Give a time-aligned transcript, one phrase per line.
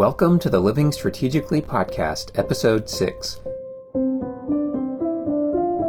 [0.00, 3.38] Welcome to the Living Strategically podcast, episode 6.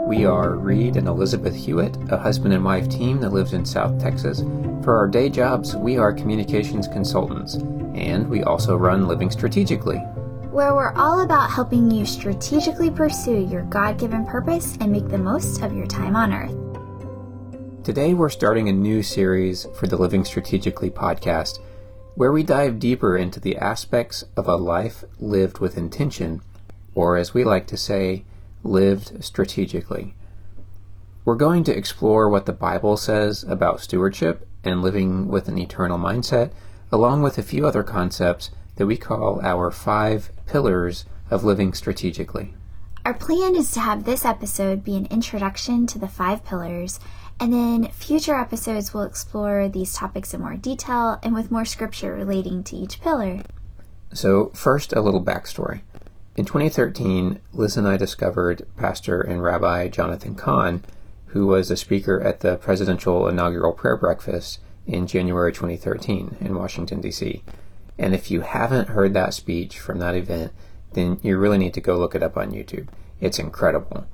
[0.06, 4.02] We are Reed and Elizabeth Hewitt, a husband and wife team that lives in South
[4.02, 4.42] Texas.
[4.84, 7.56] For our day jobs, we are communications consultants,
[7.96, 10.00] and we also run Living Strategically,
[10.52, 15.18] where we're all about helping you strategically pursue your God given purpose and make the
[15.18, 17.86] most of your time on earth.
[17.86, 21.60] Today, we're starting a new series for the Living Strategically podcast
[22.16, 26.42] where we dive deeper into the aspects of a life lived with intention,
[26.94, 28.24] or as we like to say,
[28.64, 30.14] lived strategically.
[31.24, 35.98] We're going to explore what the Bible says about stewardship and living with an eternal
[35.98, 36.52] mindset,
[36.92, 42.54] along with a few other concepts that we call our five pillars of living strategically.
[43.06, 47.00] Our plan is to have this episode be an introduction to the five pillars
[47.42, 52.14] and then future episodes will explore these topics in more detail and with more scripture
[52.14, 53.42] relating to each pillar.
[54.14, 55.82] So, first, a little backstory.
[56.36, 60.84] In 2013, Liz and I discovered Pastor and Rabbi Jonathan Cahn,
[61.28, 67.02] who was a speaker at the presidential inaugural prayer breakfast in January 2013 in Washington,
[67.02, 67.44] D.C.
[67.98, 70.52] And if you haven't heard that speech from that event,
[70.94, 72.88] then you really need to go look it up on YouTube.
[73.20, 74.06] It's incredible.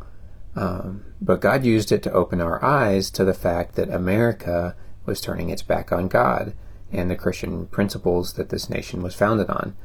[0.58, 5.22] Um, but God used it to open our eyes to the fact that America was
[5.22, 6.53] turning its back on God
[6.91, 9.75] and the Christian principles that this nation was founded on.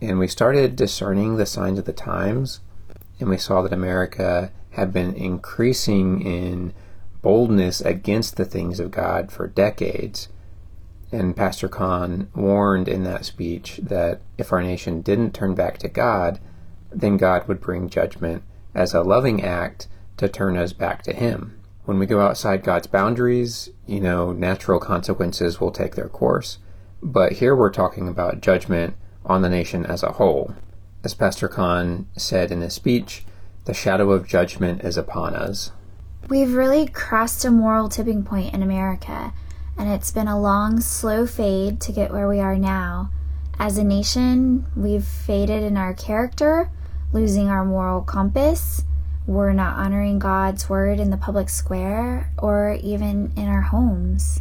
[0.00, 2.60] And we started discerning the signs of the times,
[3.18, 6.72] and we saw that America had been increasing in
[7.20, 10.28] boldness against the things of God for decades.
[11.10, 15.88] And Pastor Cahn warned in that speech that if our nation didn't turn back to
[15.88, 16.38] God,
[16.92, 18.44] then God would bring judgment
[18.76, 19.88] as a loving act
[20.18, 21.58] to turn us back to Him.
[21.86, 26.58] When we go outside God's boundaries, you know, natural consequences will take their course.
[27.02, 30.54] But here we're talking about judgment on the nation as a whole.
[31.02, 33.24] As Pastor Cahn said in his speech,
[33.64, 35.72] the shadow of judgment is upon us.
[36.28, 39.32] We've really crossed a moral tipping point in America,
[39.78, 43.10] and it's been a long, slow fade to get where we are now.
[43.58, 46.70] As a nation, we've faded in our character,
[47.12, 48.84] losing our moral compass,
[49.26, 54.40] we're not honoring God's word in the public square or even in our homes.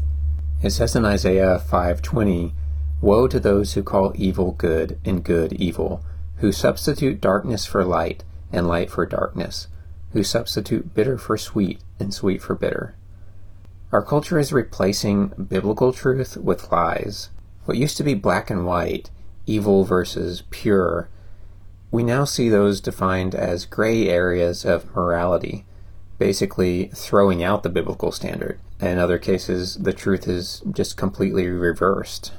[0.62, 2.54] It says in Isaiah 5:20,
[3.02, 6.02] "Woe to those who call evil good and good evil,
[6.38, 9.68] who substitute darkness for light and light for darkness,
[10.12, 12.96] who substitute bitter for sweet and sweet for bitter."
[13.92, 17.30] Our culture is replacing biblical truth with lies.
[17.66, 19.10] What used to be black and white,
[19.46, 21.10] evil versus pure,
[21.96, 25.64] we now see those defined as gray areas of morality,
[26.20, 28.60] basically throwing out the biblical standard.
[28.82, 32.34] In other cases, the truth is just completely reversed.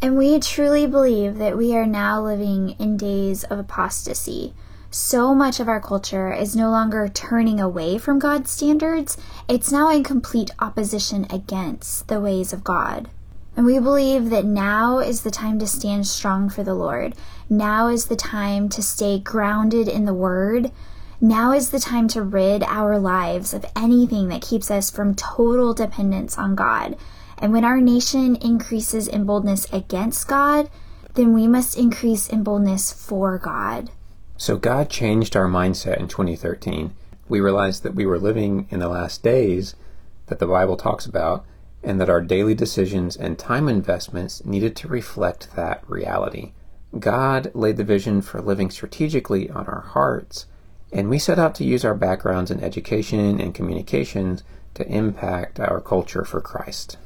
[0.00, 4.54] And we truly believe that we are now living in days of apostasy.
[4.90, 9.90] So much of our culture is no longer turning away from God's standards, it's now
[9.90, 13.10] in complete opposition against the ways of God.
[13.54, 17.14] And we believe that now is the time to stand strong for the Lord.
[17.52, 20.72] Now is the time to stay grounded in the Word.
[21.20, 25.74] Now is the time to rid our lives of anything that keeps us from total
[25.74, 26.96] dependence on God.
[27.36, 30.70] And when our nation increases in boldness against God,
[31.12, 33.90] then we must increase in boldness for God.
[34.38, 36.94] So God changed our mindset in 2013.
[37.28, 39.74] We realized that we were living in the last days
[40.28, 41.44] that the Bible talks about
[41.82, 46.52] and that our daily decisions and time investments needed to reflect that reality.
[46.98, 50.46] God laid the vision for living strategically on our hearts,
[50.92, 54.42] and we set out to use our backgrounds in education and communications
[54.74, 56.98] to impact our culture for Christ.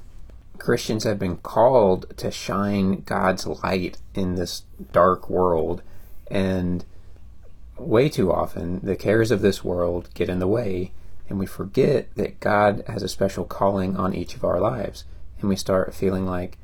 [0.59, 5.83] Christians have been called to shine God's light in this dark world,
[6.31, 6.85] and
[7.79, 10.93] way too often the cares of this world get in the way
[11.29, 15.05] and we forget that God has a special calling on each of our lives.
[15.41, 16.59] And we start feeling like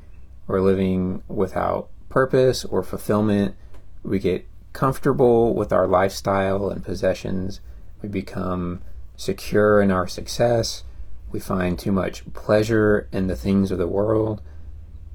[0.47, 3.55] we're living without purpose or fulfillment.
[4.03, 7.59] We get comfortable with our lifestyle and possessions.
[8.03, 8.81] We become
[9.15, 10.83] secure in our success.
[11.31, 14.43] We find too much pleasure in the things of the world.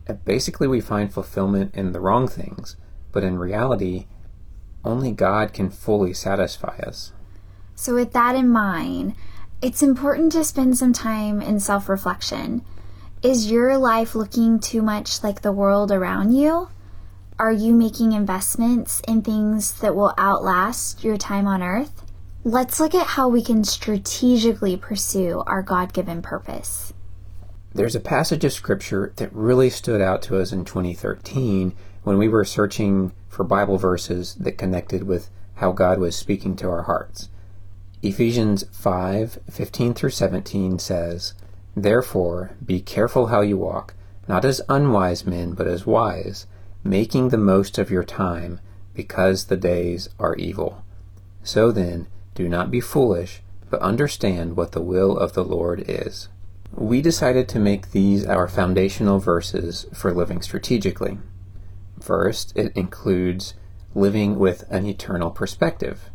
[0.08, 2.75] And basically, we find fulfillment in the wrong things.
[3.12, 4.06] But in reality,
[4.84, 7.12] only God can fully satisfy us.
[7.76, 9.14] So, with that in mind,
[9.62, 12.64] it's important to spend some time in self reflection.
[13.22, 16.69] Is your life looking too much like the world around you?
[17.40, 22.02] Are you making investments in things that will outlast your time on earth?
[22.43, 26.93] Let's look at how we can strategically pursue our God given purpose.
[27.73, 32.26] There's a passage of scripture that really stood out to us in 2013 when we
[32.26, 37.29] were searching for Bible verses that connected with how God was speaking to our hearts.
[38.02, 41.34] Ephesians 5 15 through 17 says,
[41.76, 43.94] Therefore, be careful how you walk,
[44.26, 46.49] not as unwise men, but as wise,
[46.84, 48.60] making the most of your time,
[48.94, 50.84] because the days are evil.
[51.42, 56.28] So then, do not be foolish, but understand what the will of the Lord is.
[56.72, 61.19] We decided to make these our foundational verses for living strategically.
[62.00, 63.54] First, it includes
[63.94, 66.10] living with an eternal perspective.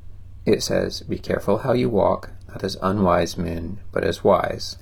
[0.45, 4.77] It says, Be careful how you walk, not as unwise men, but as wise.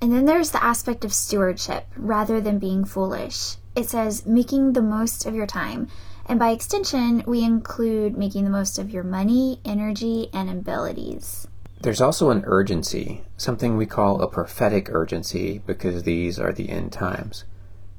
[0.00, 3.56] And then there's the aspect of stewardship rather than being foolish.
[3.80, 5.88] It says, making the most of your time.
[6.26, 11.48] And by extension, we include making the most of your money, energy, and abilities.
[11.80, 16.92] There's also an urgency, something we call a prophetic urgency, because these are the end
[16.92, 17.44] times.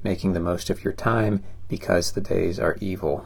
[0.04, 3.26] Making the most of your time because the days are evil.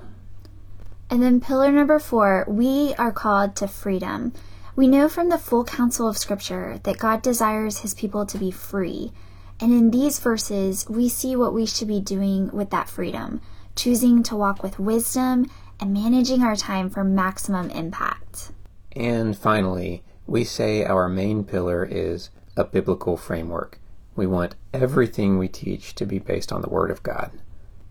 [1.10, 4.32] And then pillar number four, we are called to freedom.
[4.78, 8.50] We know from the full counsel of Scripture that God desires his people to be
[8.50, 9.12] free.
[9.60, 13.42] And in these verses, we see what we should be doing with that freedom,
[13.76, 15.50] choosing to walk with wisdom
[15.80, 18.52] and managing our time for maximum impact.
[18.96, 23.80] And finally, we say our main pillar is a biblical framework.
[24.16, 27.32] We want everything we teach to be based on the Word of God.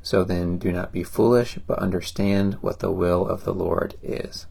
[0.03, 4.47] So then, do not be foolish, but understand what the will of the Lord is.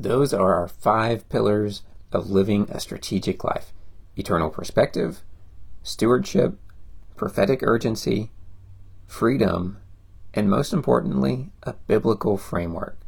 [0.00, 1.82] Those are our five pillars
[2.12, 3.72] of living a strategic life
[4.16, 5.22] eternal perspective,
[5.88, 6.58] stewardship,
[7.16, 8.30] prophetic urgency,
[9.06, 9.78] freedom,
[10.34, 12.98] and most importantly, a biblical framework.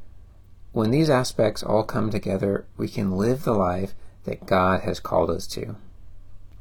[0.73, 3.95] When these aspects all come together, we can live the life
[4.25, 5.77] that God has called us to.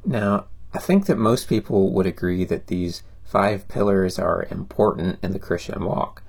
[0.05, 5.33] Now, I think that most people would agree that these Five pillars are important in
[5.33, 6.23] the Christian walk.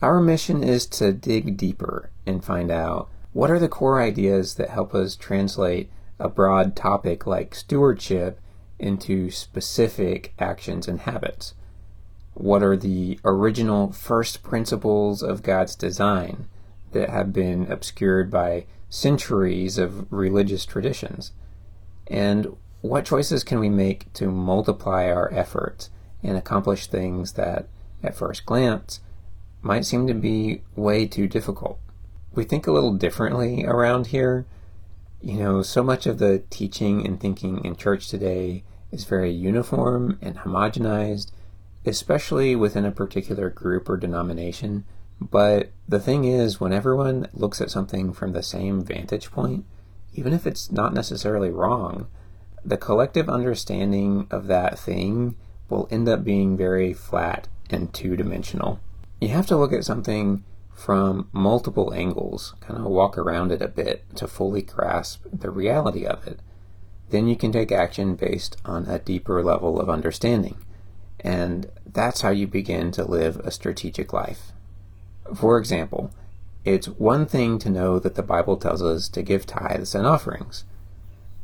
[0.00, 4.70] Our mission is to dig deeper and find out what are the core ideas that
[4.70, 5.90] help us translate
[6.20, 8.38] a broad topic like stewardship
[8.78, 11.54] into specific actions and habits.
[12.34, 16.48] What are the original first principles of God's design
[16.92, 21.32] that have been obscured by centuries of religious traditions?
[22.08, 25.90] And what choices can we make to multiply our efforts
[26.22, 27.68] and accomplish things that,
[28.02, 29.00] at first glance,
[29.62, 31.78] might seem to be way too difficult.
[32.34, 34.44] We think a little differently around here.
[35.24, 38.62] You know, so much of the teaching and thinking in church today
[38.92, 41.30] is very uniform and homogenized,
[41.86, 44.84] especially within a particular group or denomination.
[45.22, 49.64] But the thing is, when everyone looks at something from the same vantage point,
[50.12, 52.06] even if it's not necessarily wrong,
[52.62, 55.36] the collective understanding of that thing
[55.70, 58.78] will end up being very flat and two dimensional.
[59.22, 60.44] You have to look at something
[60.74, 66.04] from multiple angles, kind of walk around it a bit to fully grasp the reality
[66.04, 66.40] of it.
[67.10, 70.56] Then you can take action based on a deeper level of understanding.
[71.20, 74.52] And that's how you begin to live a strategic life.
[75.34, 76.10] For example,
[76.64, 80.64] it's one thing to know that the Bible tells us to give tithes and offerings.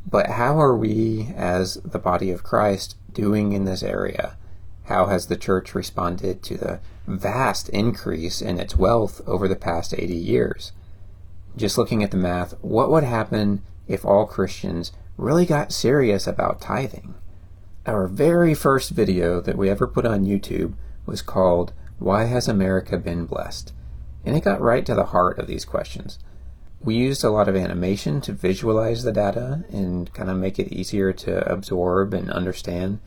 [0.07, 4.37] But how are we, as the body of Christ, doing in this area?
[4.91, 9.95] How has the church responded to the vast increase in its wealth over the past
[9.97, 10.73] 80 years?
[11.57, 16.61] Just looking at the math, what would happen if all Christians really got serious about
[16.61, 17.15] tithing?
[17.87, 20.75] Our very first video that we ever put on YouTube
[21.07, 23.73] was called Why Has America Been Blessed?
[24.25, 26.19] And it got right to the heart of these questions.
[26.83, 30.73] We used a lot of animation to visualize the data and kind of make it
[30.73, 32.99] easier to absorb and understand.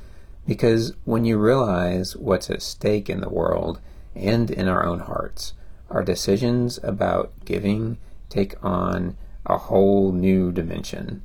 [0.48, 3.80] Because when you realize what's at stake in the world
[4.16, 5.54] and in our own hearts,
[5.90, 7.98] our decisions about giving
[8.30, 11.24] take on a whole new dimension.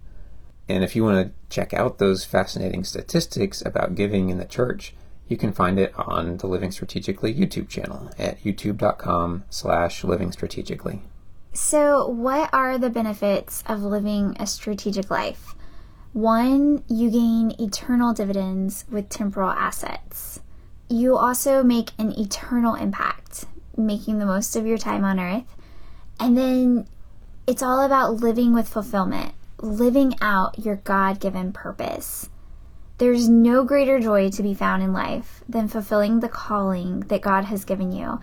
[0.68, 4.94] And if you want to check out those fascinating statistics about giving in the church,
[5.26, 11.02] you can find it on the Living Strategically YouTube channel at youtube.com slash living strategically.
[11.52, 15.54] So, what are the benefits of living a strategic life?
[16.12, 20.40] One, you gain eternal dividends with temporal assets.
[20.88, 23.44] You also make an eternal impact,
[23.76, 25.56] making the most of your time on earth.
[26.18, 26.88] And then
[27.46, 32.30] it's all about living with fulfillment, living out your God given purpose.
[32.96, 37.44] There's no greater joy to be found in life than fulfilling the calling that God
[37.44, 38.18] has given you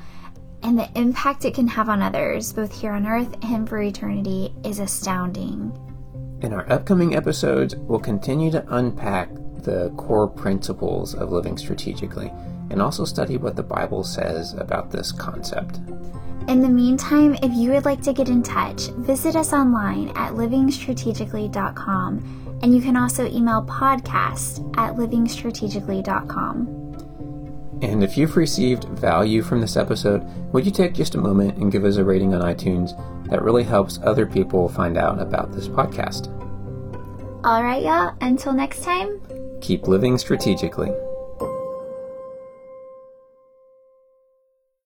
[0.66, 4.52] and the impact it can have on others, both here on earth and for eternity,
[4.64, 5.72] is astounding.
[6.46, 9.34] In our upcoming episodes, we'll continue to unpack
[9.64, 12.32] the core principles of living strategically
[12.70, 15.78] and also study what the Bible says about this concept.
[16.48, 20.34] In the meantime, if you would like to get in touch, visit us online at
[20.34, 26.85] livingstrategically.com and you can also email podcast at livingstrategically.com.
[27.82, 31.72] And if you've received value from this episode, would you take just a moment and
[31.72, 32.92] give us a rating on iTunes?
[33.30, 36.32] That really helps other people find out about this podcast.
[37.44, 38.16] All right, y'all.
[38.22, 39.20] Until next time,
[39.62, 40.92] keep living strategically.